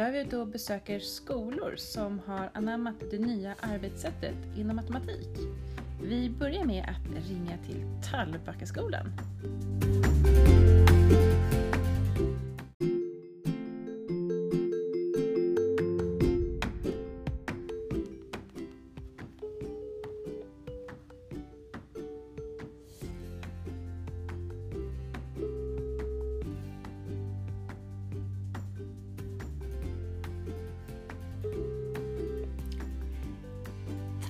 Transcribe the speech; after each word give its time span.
Idag 0.00 0.08
är 0.08 0.12
vi 0.12 0.20
ute 0.20 0.36
och 0.36 0.46
besöker 0.46 1.00
skolor 1.00 1.74
som 1.76 2.20
har 2.26 2.50
anammat 2.54 2.94
det 3.10 3.18
nya 3.18 3.54
arbetssättet 3.60 4.34
inom 4.56 4.76
matematik. 4.76 5.28
Vi 6.02 6.30
börjar 6.30 6.64
med 6.64 6.84
att 6.84 7.28
ringa 7.28 7.58
till 7.66 8.10
Tallbackaskolan. 8.10 9.12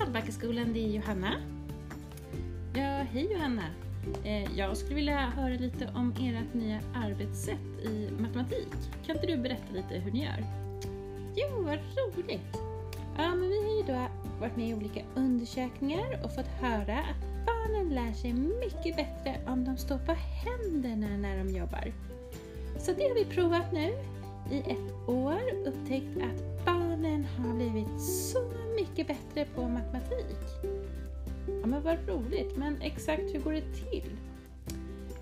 Hallbackaskolan, 0.00 0.72
det 0.72 0.78
är 0.78 0.88
Johanna. 0.88 1.32
Ja, 2.74 3.06
hej 3.12 3.32
Johanna. 3.32 3.64
Eh, 4.24 4.58
jag 4.58 4.76
skulle 4.76 4.94
vilja 4.94 5.18
höra 5.18 5.48
lite 5.48 5.90
om 5.94 6.12
ert 6.12 6.54
nya 6.54 6.80
arbetssätt 6.94 7.84
i 7.84 8.08
matematik. 8.18 8.68
Kan 9.06 9.16
inte 9.16 9.26
du 9.26 9.36
berätta 9.36 9.72
lite 9.72 9.94
hur 9.94 10.12
ni 10.12 10.24
gör? 10.24 10.44
Jo, 11.36 11.62
vad 11.62 11.78
roligt! 11.78 12.56
Ja, 13.16 13.34
men 13.34 13.48
vi 13.48 13.62
har 13.64 13.76
ju 13.76 13.82
då 13.82 14.06
varit 14.40 14.56
med 14.56 14.68
i 14.68 14.74
olika 14.74 15.00
undersökningar 15.14 16.20
och 16.24 16.34
fått 16.34 16.46
höra 16.60 16.98
att 16.98 17.46
barnen 17.46 17.88
lär 17.94 18.12
sig 18.12 18.32
mycket 18.32 18.96
bättre 18.96 19.40
om 19.46 19.64
de 19.64 19.76
står 19.76 19.98
på 19.98 20.12
händerna 20.12 21.16
när 21.16 21.44
de 21.44 21.56
jobbar. 21.56 21.92
Så 22.78 22.92
det 22.92 23.08
har 23.08 23.14
vi 23.14 23.24
provat 23.24 23.72
nu 23.72 23.94
i 24.50 24.58
ett 24.58 25.08
år, 25.08 25.40
upptäckt 25.66 26.16
att 26.16 26.64
barnen 26.64 27.24
har 27.24 27.54
blivit 27.54 28.00
så 28.00 28.38
mycket 29.00 29.16
bättre 29.16 29.54
på 29.54 29.68
matematik. 29.68 30.36
Ja, 31.46 31.66
men 31.66 31.82
vad 31.82 32.08
roligt, 32.08 32.56
men 32.56 32.82
exakt 32.82 33.22
hur 33.22 33.40
går 33.40 33.52
det 33.52 33.60
till? 33.60 34.10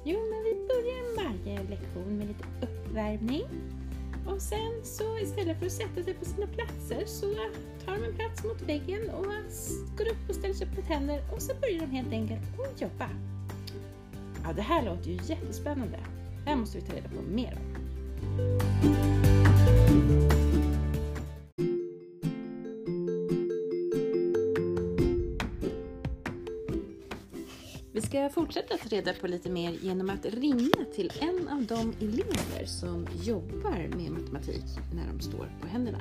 Jo, 0.05 0.19
men 0.19 0.45
vi 0.45 0.67
börjar 0.69 1.17
varje 1.17 1.62
lektion 1.62 2.19
med 2.19 2.29
lite 2.29 2.45
uppvärmning. 2.62 3.45
Och 4.27 4.43
sen 4.43 4.84
så 4.84 5.19
istället 5.19 5.59
för 5.59 5.67
att 5.67 5.73
sätta 5.73 6.05
sig 6.05 6.15
på 6.15 6.25
sina 6.25 6.47
platser 6.47 7.06
så 7.06 7.34
tar 7.84 7.93
de 7.99 8.05
en 8.05 8.15
plats 8.15 8.45
mot 8.45 8.62
väggen 8.62 9.11
och 9.11 9.25
går 9.99 10.09
upp 10.09 10.29
och 10.29 10.34
ställer 10.34 10.55
sig 10.55 10.67
på 10.67 10.83
tänder 10.83 11.21
och 11.33 11.43
så 11.43 11.53
börjar 11.55 11.81
de 11.81 11.87
helt 11.87 12.12
enkelt 12.12 12.41
att 12.59 12.81
jobba. 12.81 13.09
Ja, 14.45 14.53
det 14.53 14.62
här 14.62 14.83
låter 14.84 15.11
ju 15.11 15.19
jättespännande. 15.25 15.99
Det 16.45 16.51
här 16.51 16.56
måste 16.56 16.79
vi 16.79 16.84
ta 16.84 16.97
reda 16.97 17.09
på 17.09 17.23
mer 17.23 17.59
om. 17.59 19.28
Ska 28.09 28.28
fortsätta 28.28 28.77
ta 28.77 28.89
reda 28.89 29.12
på 29.12 29.27
lite 29.27 29.51
mer 29.51 29.70
genom 29.70 30.11
att 30.11 30.25
ringa 30.25 30.84
till 30.95 31.12
en 31.20 31.48
av 31.48 31.64
de 31.64 31.95
elever 32.01 32.67
som 32.67 33.06
jobbar 33.23 33.97
med 33.97 34.11
matematik 34.11 34.65
när 34.95 35.06
de 35.12 35.20
står 35.20 35.53
på 35.61 35.69
händerna. 35.69 35.98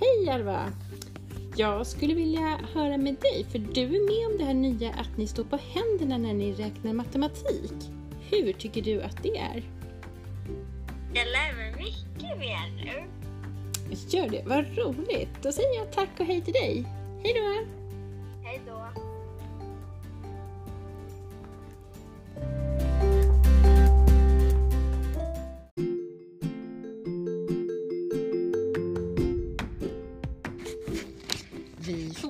Hej 0.00 0.24
Järva! 0.26 0.72
Jag 1.58 1.86
skulle 1.86 2.14
vilja 2.14 2.60
höra 2.74 2.96
med 2.96 3.14
dig, 3.14 3.46
för 3.52 3.58
du 3.58 3.82
är 3.82 4.06
med 4.08 4.32
om 4.32 4.38
det 4.38 4.44
här 4.44 4.54
nya 4.54 4.90
att 4.90 5.16
ni 5.16 5.26
står 5.26 5.44
på 5.44 5.56
händerna 5.56 6.18
när 6.18 6.34
ni 6.34 6.52
räknar 6.52 6.92
matematik. 6.92 7.72
Hur 8.30 8.52
tycker 8.52 8.82
du 8.82 9.02
att 9.02 9.22
det 9.22 9.38
är? 9.38 9.62
Jag 11.14 11.26
lär 11.26 11.56
mig 11.56 11.74
mycket 11.78 12.38
mer 12.38 12.84
nu. 12.84 13.04
Gör 14.08 14.28
det, 14.28 14.42
vad 14.46 14.78
roligt! 14.78 15.42
Då 15.42 15.52
säger 15.52 15.78
jag 15.78 15.92
tack 15.92 16.20
och 16.20 16.26
hej 16.26 16.40
till 16.40 16.52
dig. 16.52 16.84
Hej 17.22 17.34
då! 17.34 17.66
Hej 18.44 18.60
då. 18.66 19.07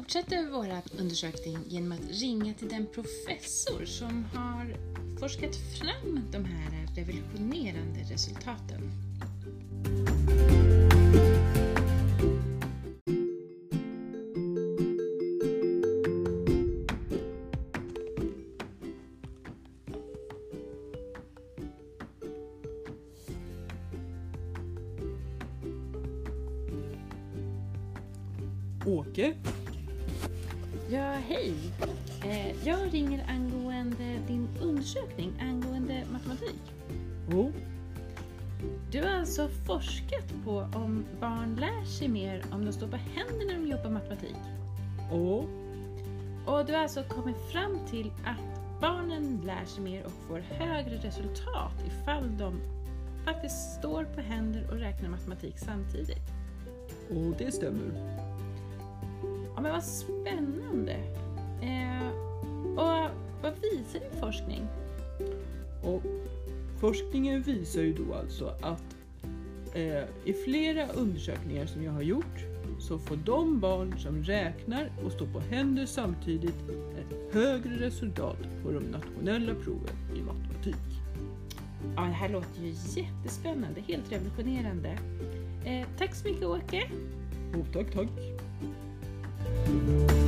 Fortsätter 0.09 0.51
vår 0.51 0.83
undersökning 1.01 1.59
genom 1.67 1.93
att 1.93 2.21
ringa 2.21 2.55
till 2.55 2.69
den 2.69 2.87
professor 2.87 3.85
som 3.85 4.25
har 4.35 4.77
forskat 5.21 5.57
fram 5.57 6.21
de 6.33 6.45
här 6.45 6.87
revolutionerande 6.97 8.01
resultaten. 8.01 8.91
Åke? 28.87 29.35
Ja, 30.91 31.13
hej! 31.29 31.55
Eh, 32.25 32.67
Jag 32.69 32.95
ringer 32.95 33.25
angående 33.29 34.19
din 34.27 34.49
undersökning 34.61 35.33
angående 35.41 36.05
matematik. 36.13 36.61
Oh, 37.33 37.51
Du 38.93 39.03
har 39.03 39.11
alltså 39.11 39.49
forskat 39.67 40.25
på 40.45 40.59
om 40.59 41.05
barn 41.21 41.57
lär 41.61 41.85
sig 41.85 42.09
mer 42.09 42.43
om 42.53 42.65
de 42.65 42.73
står 42.73 42.89
på 42.89 42.97
händerna 42.97 43.45
när 43.53 43.55
de 43.55 43.67
jobbar 43.71 43.91
matematik. 43.91 44.37
oh, 45.13 45.45
Och 46.47 46.67
du 46.67 46.73
har 46.73 46.81
alltså 46.83 47.03
kommit 47.03 47.37
fram 47.53 47.79
till 47.91 48.13
att 48.25 48.81
barnen 48.81 49.41
lär 49.47 49.65
sig 49.65 49.83
mer 49.85 50.05
och 50.05 50.13
får 50.29 50.39
högre 50.39 50.97
resultat 50.97 51.73
ifall 51.87 52.37
de 52.39 52.61
faktiskt 53.25 53.73
står 53.79 54.05
på 54.05 54.21
händer 54.21 54.71
och 54.71 54.77
räknar 54.79 55.09
matematik 55.09 55.59
samtidigt. 55.59 56.27
oh, 57.11 57.33
det 57.39 57.53
stämmer. 57.53 58.28
Ja 59.59 59.63
men 59.63 59.73
vad 59.73 59.85
spännande! 59.85 60.93
Eh, 61.63 62.09
och 62.71 63.11
vad 63.43 63.53
visar 63.63 64.01
din 64.01 64.21
forskning? 64.21 64.67
Och 65.83 66.03
forskningen 66.81 67.43
visar 67.43 67.81
ju 67.81 67.95
då 67.95 68.15
alltså 68.15 68.55
att 68.61 68.97
eh, 69.75 70.03
i 70.25 70.33
flera 70.45 70.89
undersökningar 70.89 71.67
som 71.67 71.85
jag 71.85 71.93
har 71.93 72.03
gjort 72.03 72.45
så 72.81 72.99
får 72.99 73.17
de 73.17 73.61
barn 73.61 73.99
som 73.99 74.23
räknar 74.23 74.91
och 75.05 75.13
står 75.13 75.27
på 75.27 75.41
händer 75.41 75.87
samtidigt 75.87 76.69
ett 76.99 77.35
högre 77.35 77.87
resultat 77.87 78.39
på 78.63 78.73
de 78.73 78.81
nationella 78.81 79.55
proven 79.55 79.97
i 80.17 80.23
matematik. 80.23 81.03
Ja, 81.97 82.03
det 82.03 82.09
här 82.09 82.29
låter 82.29 82.63
ju 82.63 82.75
jättespännande, 82.97 83.81
helt 83.81 84.13
revolutionerande. 84.13 84.99
Eh, 85.65 85.87
tack 85.99 86.15
så 86.15 86.29
mycket 86.29 86.45
Åke! 86.45 86.91
Och 87.55 87.73
tack, 87.73 87.93
tack. 87.93 88.48
Bye. 89.69 90.28